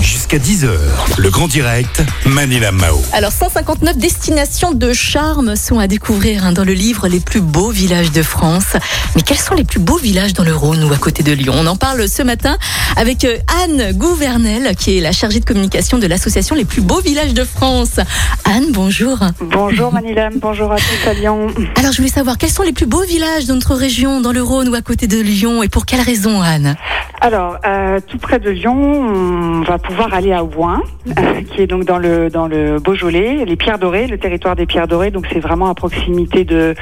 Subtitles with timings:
[0.00, 0.68] Jusqu'à 10h,
[1.18, 2.98] le grand direct, Manila Mao.
[3.12, 7.70] Alors 159 destinations de charme sont à découvrir hein, dans le livre Les plus beaux
[7.70, 8.76] villages de France.
[9.14, 11.54] Mais quels sont les plus beaux villages dans le Rhône ou à côté de Lyon?
[11.56, 12.56] On en parle ce matin
[12.96, 17.00] avec euh, Anne Gouvernel qui est la chargée de communication de l'association Les plus beaux
[17.00, 18.00] villages de France.
[18.44, 19.18] Anne, bonjour.
[19.40, 21.48] Bonjour Manilam, bonjour à tous à Lyon.
[21.76, 24.42] Alors je voulais savoir quels sont les plus beaux villages de notre région dans le
[24.42, 26.76] Rhône ou à côté de Lyon et pour quelles raisons Anne?
[27.20, 28.74] Alors, euh, tout près de Lyon,
[29.26, 33.44] on va pouvoir aller à Ouin, euh, qui est donc dans le dans le Beaujolais,
[33.44, 35.10] les Pierres Dorées, le territoire des Pierres Dorées.
[35.10, 36.74] Donc c'est vraiment à proximité de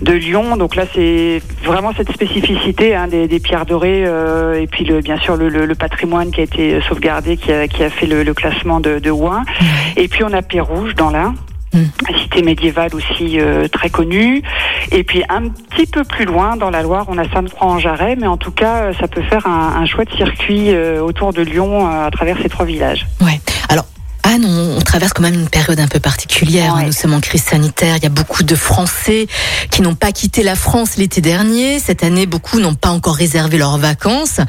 [0.00, 0.56] de Lyon.
[0.56, 5.00] Donc là, c'est vraiment cette spécificité hein, des, des Pierres Dorées euh, et puis le,
[5.00, 8.06] bien sûr le, le- le patrimoine qui a été sauvegardé, qui a, qui a fait
[8.06, 9.42] le, le classement de, de Ouin.
[9.96, 11.34] Et puis on a Pérouge dans l'Ain.
[11.72, 11.84] Mm.
[12.22, 14.42] Cité médiévale aussi euh, très connue.
[14.90, 18.36] Et puis un petit peu plus loin, dans la Loire, on a Sainte-Croix-en-Jarret, mais en
[18.36, 22.06] tout cas, euh, ça peut faire un, un chouette circuit euh, autour de Lyon euh,
[22.06, 23.06] à travers ces trois villages.
[23.20, 23.40] Ouais.
[23.68, 23.84] Alors
[24.22, 26.74] Anne, on, on traverse quand même une période un peu particulière.
[26.74, 26.80] hein.
[26.80, 26.86] Ouais.
[26.86, 27.96] Nous sommes en crise sanitaire.
[27.96, 29.26] Il y a beaucoup de Français
[29.70, 31.78] qui n'ont pas quitté la France l'été dernier.
[31.78, 34.40] Cette année, beaucoup n'ont pas encore réservé leurs vacances.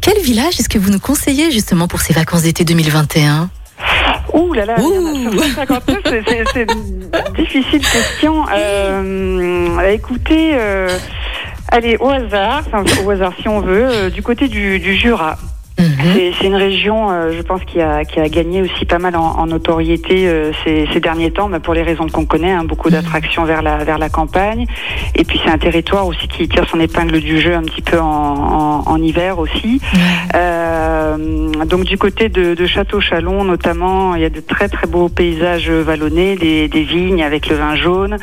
[0.00, 3.50] Quel village est-ce que vous nous conseillez justement pour ces vacances d'été 2021
[4.34, 5.30] Ouh là là, Ouh.
[5.32, 6.00] sur 159,
[6.54, 8.44] c'est- une difficile question.
[8.54, 10.88] Euh, bah, écoutez, euh,
[11.68, 15.36] allez, au hasard, enfin, au hasard si on veut, euh, du côté du, du Jura.
[15.78, 16.32] Mhm.
[16.40, 19.20] C'est une région, euh, je pense, qui a, qui a gagné aussi pas mal en,
[19.38, 22.90] en notoriété euh, ces, ces derniers temps, mais pour les raisons qu'on connaît, hein, beaucoup
[22.90, 24.66] d'attractions vers la, vers la campagne.
[25.14, 28.00] Et puis c'est un territoire aussi qui tire son épingle du jeu un petit peu
[28.00, 29.80] en, en, en hiver aussi.
[30.34, 31.07] Euh,
[31.66, 35.70] donc du côté de, de Château-Chalon notamment, il y a de très très beaux paysages
[35.70, 38.16] vallonnés, des, des vignes avec le vin jaune.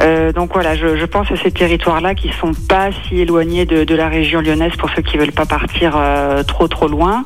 [0.00, 3.84] Euh, donc voilà, je, je pense à ces territoires-là qui sont pas si éloignés de,
[3.84, 7.24] de la région lyonnaise pour ceux qui veulent pas partir euh, trop trop loin.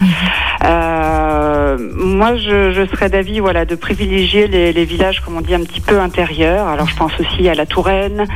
[0.64, 5.54] Euh, moi, je, je serais d'avis, voilà, de privilégier les, les villages, comme on dit,
[5.54, 6.66] un petit peu intérieurs.
[6.66, 8.26] Alors, je pense aussi à la Touraine,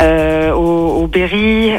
[0.00, 1.72] euh, au, au Berry,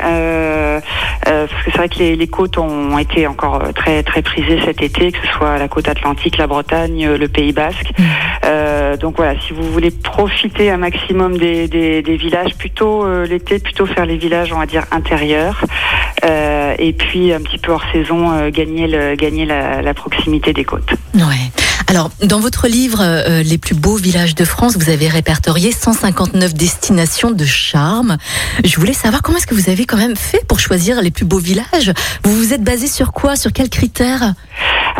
[1.30, 4.22] euh, euh, parce que c'est vrai que les, les côtes ont été encore très très
[4.22, 7.92] prisées cet été, que ce soit la côte atlantique, la Bretagne, le Pays Basque.
[8.46, 13.26] Euh, donc voilà, si vous voulez profiter un maximum des, des, des villages, plutôt euh,
[13.26, 15.62] l'été, plutôt faire les villages, on va dire intérieurs,
[16.26, 20.52] Euh, et puis un petit peu hors saison, euh, gagner le, gagner la, la proximité
[20.52, 20.94] des côtes.
[21.16, 21.48] Ouais.
[21.90, 26.54] Alors, dans votre livre euh, Les plus beaux villages de France, vous avez répertorié 159
[26.54, 28.18] destinations de charme.
[28.64, 31.26] Je voulais savoir comment est-ce que vous avez quand même fait pour choisir les plus
[31.26, 31.92] beaux villages.
[32.24, 33.36] Vous vous êtes basé sur quoi?
[33.36, 34.36] Sur quels critères?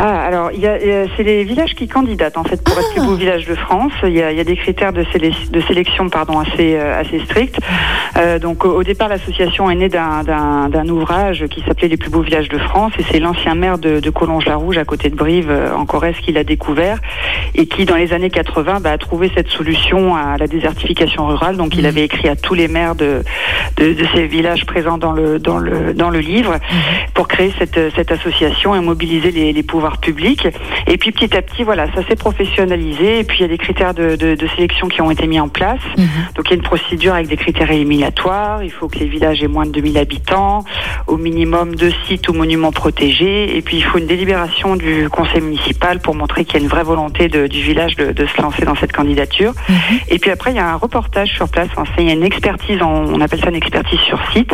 [0.02, 2.64] Ah, alors, il y a, il y a- c'est les villages qui candidatent en fait
[2.64, 3.92] pour être plus beau village de France.
[4.04, 6.98] Il y a, il y a des critères de, sélec- de sélection pardon assez euh,
[6.98, 7.58] assez stricts.
[8.16, 12.48] Euh, donc, au, départ, l'association est née d'un, ouvrage qui s'appelait Les plus beaux villages
[12.48, 15.84] de France, et c'est l'ancien maire de, de Collonges-la-Rouge, à côté de Brive, euh, en
[15.84, 16.96] Corrèze, qui l'a découvert
[17.54, 21.58] et qui, dans les années 80, bah, a trouvé cette solution à la désertification rurale.
[21.58, 23.22] Donc, il avait écrit à tous les maires de,
[23.76, 26.54] de, de ces villages présents dans le dans le dans le livre
[27.12, 30.46] pour créer cette cette association et mobiliser les, les pouvoirs publics.
[30.86, 33.20] Et puis petit à petit, voilà, ça s'est professionnalisé.
[33.20, 35.40] Et puis il y a des critères de, de, de sélection qui ont été mis
[35.40, 35.80] en place.
[36.34, 38.62] Donc il y a une procédure avec des critères éliminatoires.
[38.62, 40.64] Il faut que les villages aient moins de 2000 habitants,
[41.06, 43.56] au minimum deux sites ou monuments protégés.
[43.56, 46.68] Et puis il faut une délibération du conseil municipal pour montrer qu'il y a une
[46.70, 49.52] vraie volonté de- du village de, de se lancer dans cette candidature.
[50.08, 51.68] Et puis après, il y a un reportage sur place.
[51.76, 54.52] Enfin, c'est- il y a une expertise, on appelle ça une expertise sur site,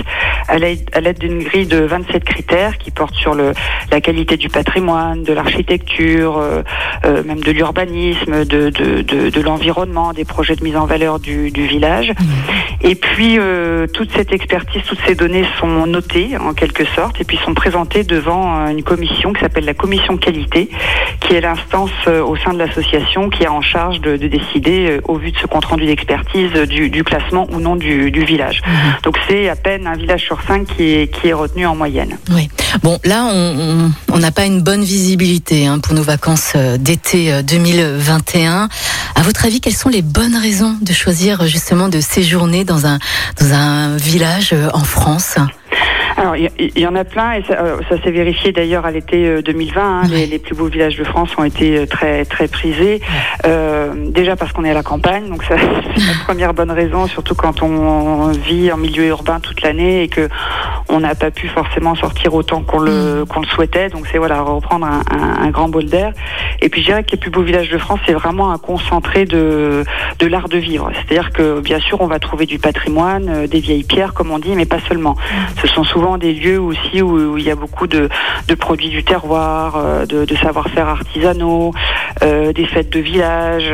[0.48, 3.52] à l'aide d'une grille de 27 critères qui portent sur le,
[3.90, 6.62] la qualité du patrimoine, de l'architecture, euh,
[7.04, 11.18] euh, même de l'urbanisme, de, de, de, de l'environnement, des projets de mise en valeur
[11.18, 12.12] du, du village.
[12.82, 17.24] Et puis, euh, toute cette expertise, toutes ces données sont notées en quelque sorte et
[17.24, 20.68] puis sont présentées devant une commission qui s'appelle la commission qualité,
[21.20, 25.16] qui est l'instance au sein de l'association qui est en charge de, de décider, au
[25.16, 28.62] vu de ce compte-rendu d'expertise, euh, du, du classement ou non du, du village.
[29.02, 32.18] Donc c'est à peine un village sur cinq qui est, qui est retenu en moyenne.
[32.30, 32.48] Oui.
[32.82, 34.82] Bon, là, on- on on n'a pas une bonne
[35.66, 38.68] hein, pour nos vacances euh, d'été euh, 2021.
[39.14, 42.86] À votre avis, quelles sont les bonnes raisons de choisir euh, justement de séjourner dans
[42.86, 42.98] un
[43.40, 45.36] dans un village euh, en France?
[46.18, 49.26] Alors, il y, en a plein et ça, euh, ça s'est vérifié d'ailleurs à l'été
[49.28, 49.82] euh, 2020.
[49.82, 50.02] hein.
[50.04, 50.08] Ouais.
[50.08, 53.02] les, les plus beaux villages de France ont été euh, très très prisés.
[53.44, 55.56] Euh, déjà parce qu'on est à la campagne, donc ça
[55.96, 60.08] c'est la première bonne raison, surtout quand on vit en milieu urbain toute l'année et
[60.08, 60.28] que
[60.88, 63.90] on n'a pas pu forcément sortir autant qu'on le qu'on le souhaitait.
[63.90, 66.12] Donc c'est voilà reprendre un, un- un grand bol d'air.
[66.60, 69.24] Et puis je dirais que les plus beaux villages de France, c'est vraiment un concentré
[69.24, 69.84] de
[70.18, 70.90] de l'art de vivre.
[70.94, 74.38] C'est-à-dire que bien sûr on va trouver du patrimoine, euh, des vieilles pierres comme on
[74.38, 75.16] dit, mais pas seulement.
[75.60, 78.08] Ce sont souvent des lieux aussi où, il y a beaucoup de,
[78.58, 81.72] produits du terroir, de, savoir-faire artisanaux,
[82.20, 83.72] des fêtes de village,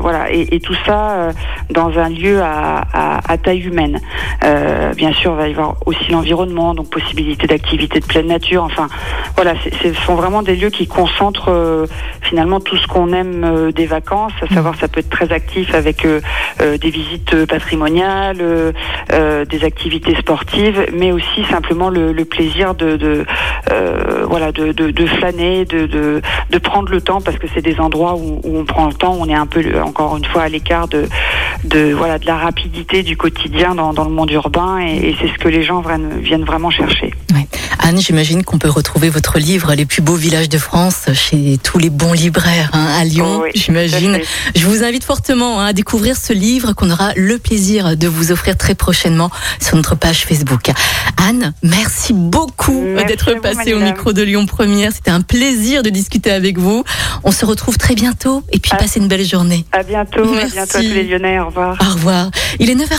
[0.00, 1.30] voilà, et, tout ça
[1.70, 2.84] dans un lieu à,
[3.28, 4.00] à taille humaine.
[4.96, 8.64] bien sûr, il va y avoir aussi l'environnement, donc possibilité d'activité de pleine nature.
[8.64, 8.88] Enfin,
[9.36, 11.50] voilà, ce sont vraiment des lieux qui concentrent
[12.34, 15.74] finalement tout ce qu'on aime euh, des vacances, à savoir ça peut être très actif
[15.74, 16.20] avec euh,
[16.60, 18.42] euh, des visites patrimoniales,
[19.48, 23.24] des activités sportives, mais aussi simplement le, plaisir de,
[24.26, 28.40] voilà de, de, flâner, de, de, prendre le temps parce que c'est des endroits où,
[28.44, 31.06] on prend le temps, on est un peu encore une fois à l'écart de,
[31.64, 35.48] de voilà de la rapidité du quotidien dans, le monde urbain et, c'est ce que
[35.48, 35.82] les gens
[36.20, 37.12] viennent, vraiment chercher.
[37.86, 41.76] Anne, j'imagine qu'on peut retrouver votre livre Les plus beaux villages de France chez tous
[41.76, 44.20] les bons libraire hein, à Lyon, j'imagine.
[44.56, 48.32] Je vous invite fortement hein, à découvrir ce livre qu'on aura le plaisir de vous
[48.32, 50.70] offrir très prochainement sur notre page Facebook.
[51.28, 54.90] Anne, merci beaucoup d'être passée au micro de Lyon Première.
[54.90, 56.84] C'était un plaisir de discuter avec vous.
[57.22, 59.66] On se retrouve très bientôt et puis passez une belle journée.
[59.72, 60.24] À bientôt.
[60.24, 60.58] Merci.
[60.58, 61.38] À bientôt à tous les Lyonnais.
[61.38, 61.76] Au revoir.
[61.82, 62.30] Au revoir.
[62.60, 62.98] Il est 9h.